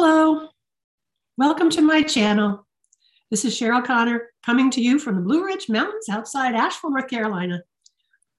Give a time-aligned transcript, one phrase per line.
[0.00, 0.50] Hello,
[1.38, 2.64] welcome to my channel.
[3.32, 7.08] This is Cheryl Conner coming to you from the Blue Ridge Mountains outside Asheville, North
[7.08, 7.64] Carolina.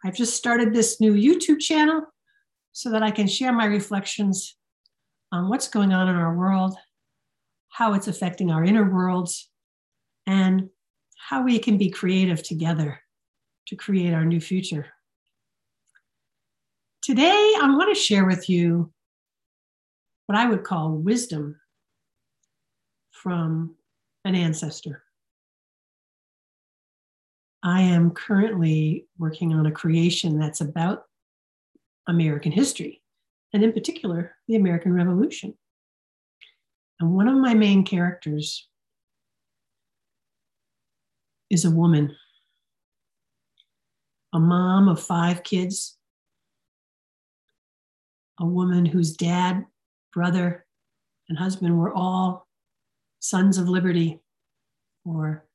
[0.05, 2.03] I've just started this new YouTube channel
[2.71, 4.55] so that I can share my reflections
[5.33, 6.77] on what's going on in our world,
[7.67, 9.49] how it's affecting our inner worlds,
[10.27, 10.69] and
[11.17, 13.01] how we can be creative together
[13.67, 14.87] to create our new future.
[17.01, 18.93] Today, I want to share with you
[20.29, 21.59] what I would call wisdom
[23.09, 23.75] from
[24.23, 25.01] an ancestor.
[27.63, 31.05] I am currently working on a creation that's about
[32.07, 33.01] American history,
[33.53, 35.55] and in particular, the American Revolution.
[36.99, 38.67] And one of my main characters
[41.49, 42.15] is a woman,
[44.31, 45.97] a mom of five kids,
[48.39, 49.65] a woman whose dad
[50.13, 50.65] brother
[51.27, 52.47] and husband were all
[53.19, 54.19] sons of liberty
[55.05, 55.45] or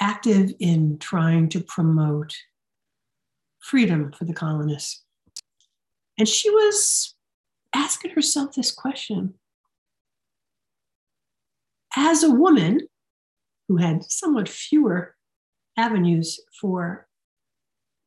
[0.00, 2.34] active in trying to promote
[3.60, 5.02] freedom for the colonists.
[6.18, 7.14] And she was
[7.74, 9.34] asking herself this question
[11.96, 12.80] As a woman
[13.68, 15.14] who had somewhat fewer
[15.76, 17.06] avenues for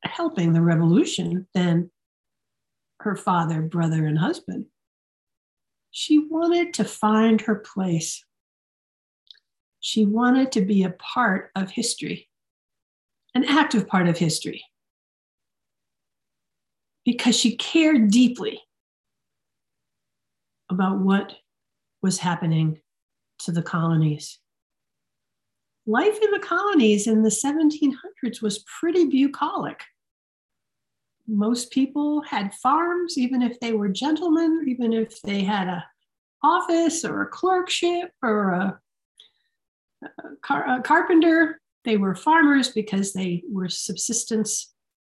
[0.03, 1.91] helping the revolution than
[3.01, 4.65] her father, brother, and husband.
[5.91, 8.23] She wanted to find her place.
[9.79, 12.29] She wanted to be a part of history,
[13.33, 14.63] an active part of history,
[17.05, 18.61] because she cared deeply
[20.69, 21.33] about what
[22.01, 22.79] was happening
[23.39, 24.39] to the colonies.
[25.87, 29.81] Life in the colonies in the 1700s was pretty bucolic
[31.29, 35.85] most people had farms, even if they were gentlemen, even if they had a
[36.43, 38.79] office or a clerkship or a,
[40.03, 40.07] a,
[40.41, 41.61] car, a carpenter.
[41.85, 44.73] They were farmers because they were subsistence,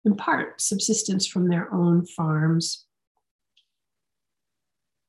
[0.04, 2.84] in part, subsistence from their own farms.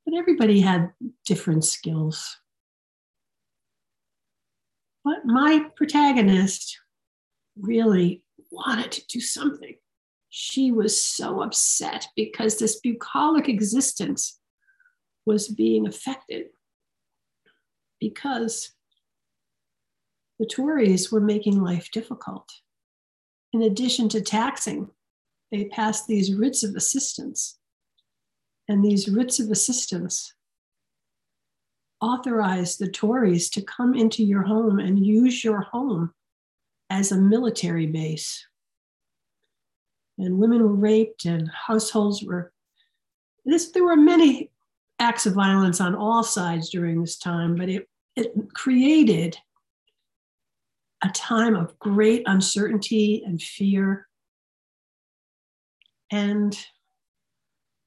[0.05, 0.91] But everybody had
[1.25, 2.37] different skills.
[5.03, 6.79] But my protagonist
[7.59, 9.75] really wanted to do something
[10.33, 14.39] she was so upset because this bucolic existence
[15.25, 16.45] was being affected
[17.99, 18.71] because
[20.39, 22.49] the Tories were making life difficult.
[23.51, 24.89] In addition to taxing,
[25.51, 27.59] they passed these writs of assistance.
[28.69, 30.33] And these writs of assistance
[31.99, 36.13] authorized the Tories to come into your home and use your home
[36.89, 38.47] as a military base
[40.21, 42.51] and women were raped and households were
[43.45, 44.51] this there were many
[44.99, 49.37] acts of violence on all sides during this time but it it created
[51.03, 54.07] a time of great uncertainty and fear.
[56.11, 56.57] And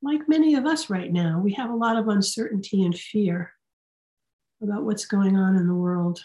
[0.02, 3.52] like many of us right now we have a lot of uncertainty and fear
[4.62, 6.20] about what's going on in the world.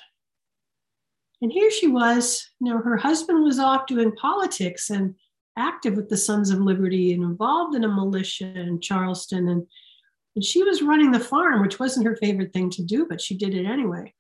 [1.42, 2.50] And here she was.
[2.60, 5.16] You know her husband was off doing politics and
[5.60, 9.48] active with the Sons of Liberty and involved in a militia in Charleston.
[9.50, 9.68] And,
[10.36, 13.38] and she was running the farm, which wasn't her favorite thing to do, but she
[13.38, 14.14] did it anyway.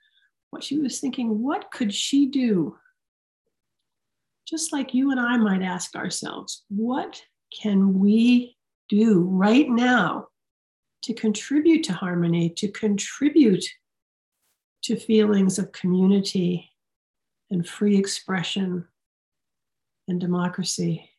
[0.51, 2.75] What she was thinking, what could she do?
[4.47, 7.21] Just like you and I might ask ourselves, what
[7.61, 8.57] can we
[8.89, 10.27] do right now
[11.03, 13.63] to contribute to harmony, to contribute
[14.83, 16.71] to feelings of community
[17.51, 18.87] and free expression
[20.07, 21.09] and democracy?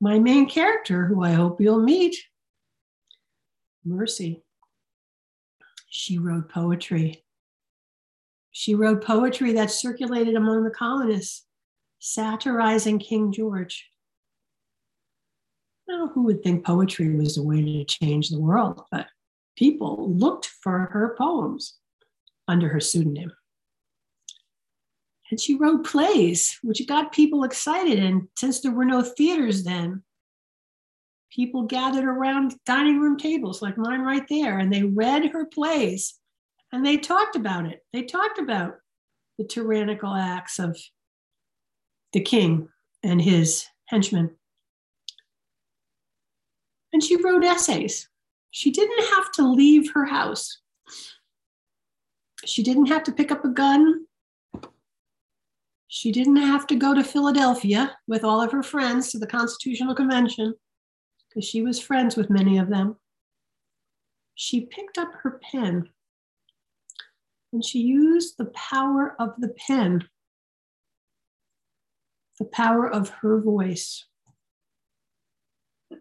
[0.00, 2.16] My main character, who I hope you'll meet,
[3.84, 4.42] Mercy.
[5.88, 7.24] She wrote poetry.
[8.50, 11.46] She wrote poetry that circulated among the colonists,
[11.98, 13.88] satirizing King George.
[15.88, 18.82] Now, who would think poetry was a way to change the world?
[18.90, 19.06] But
[19.56, 21.78] people looked for her poems
[22.46, 23.32] under her pseudonym.
[25.30, 27.98] And she wrote plays, which got people excited.
[27.98, 30.02] And since there were no theaters then,
[31.30, 36.14] people gathered around dining room tables like mine right there, and they read her plays
[36.72, 37.84] and they talked about it.
[37.92, 38.76] They talked about
[39.38, 40.78] the tyrannical acts of
[42.12, 42.68] the king
[43.02, 44.36] and his henchmen.
[46.92, 48.08] And she wrote essays.
[48.50, 50.60] She didn't have to leave her house.
[52.44, 54.06] She didn't have to pick up a gun
[55.88, 59.94] she didn't have to go to Philadelphia with all of her friends to the Constitutional
[59.94, 60.54] Convention
[61.28, 62.96] because she was friends with many of them.
[64.34, 65.88] she picked up her pen
[67.52, 70.06] and she used the power of the pen,
[72.38, 74.06] the power of her voice.
[75.90, 75.98] If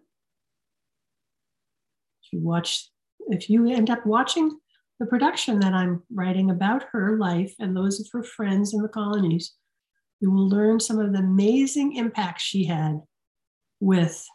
[2.34, 2.90] you watch,
[3.30, 4.60] if you end up watching
[5.00, 8.90] the production that I'm writing about her life and those of her friends in the
[8.90, 9.54] colonies,
[10.20, 13.02] you will learn some of the amazing impacts she had
[13.80, 14.26] with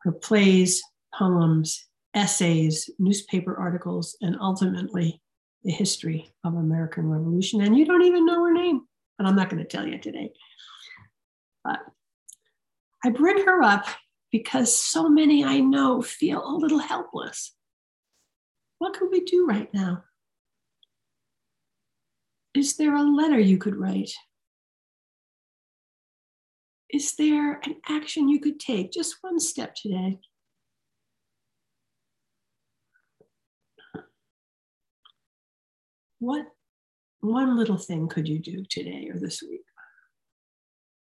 [0.00, 0.82] her plays,
[1.14, 5.20] poems, essays, newspaper articles, and ultimately
[5.64, 7.60] the history of American Revolution.
[7.60, 8.82] And you don't even know her name,
[9.18, 10.32] but I'm not going to tell you today.
[11.64, 11.80] But
[13.04, 13.86] I bring her up
[14.32, 17.54] because so many I know feel a little helpless.
[18.78, 20.04] What can we do right now?
[22.54, 24.12] Is there a letter you could write?
[26.90, 30.18] Is there an action you could take, just one step today?
[36.18, 36.46] What
[37.20, 39.64] one little thing could you do today or this week?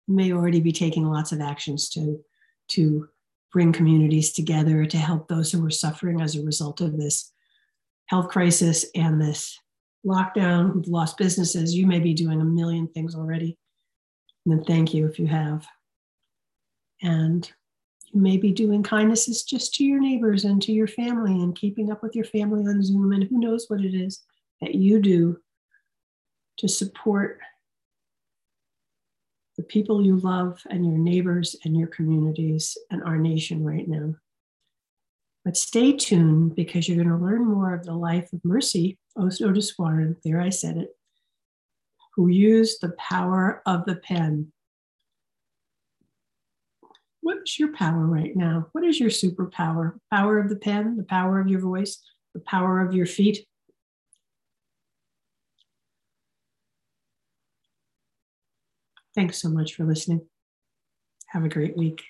[0.08, 2.20] You may already be taking lots of actions to,
[2.72, 3.08] to
[3.52, 7.32] bring communities together to help those who are suffering as a result of this
[8.06, 9.56] health crisis and this
[10.04, 11.74] lockdown who've lost businesses.
[11.74, 13.56] You may be doing a million things already.
[14.50, 15.64] And then thank you if you have.
[17.02, 17.50] And
[18.12, 21.92] you may be doing kindnesses just to your neighbors and to your family and keeping
[21.92, 23.12] up with your family on Zoom.
[23.12, 24.22] And who knows what it is
[24.60, 25.38] that you do
[26.58, 27.38] to support
[29.56, 34.14] the people you love and your neighbors and your communities and our nation right now.
[35.44, 39.78] But stay tuned because you're going to learn more of the life of Mercy Otis
[39.78, 40.96] Warren, there I said it,
[42.20, 44.52] who used the power of the pen.
[47.22, 48.66] What's your power right now?
[48.72, 49.94] What is your superpower?
[50.12, 51.98] Power of the pen, the power of your voice,
[52.34, 53.46] the power of your feet?
[59.14, 60.20] Thanks so much for listening.
[61.28, 62.02] Have a great week.